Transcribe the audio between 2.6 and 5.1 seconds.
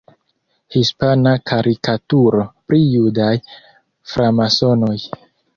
pri "judaj framasonoj".